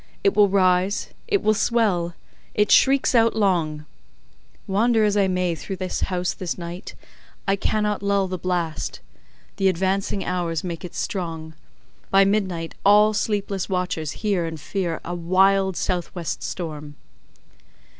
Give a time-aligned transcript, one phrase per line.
[0.23, 3.85] It will rise—it will swell—it shrieks out long:
[4.65, 6.95] wander as I may through the house this night,
[7.47, 8.99] I cannot lull the blast.
[9.57, 11.53] The advancing hours make it strong:
[12.09, 16.95] by midnight, all sleepless watchers hear and fear a wild south west storm.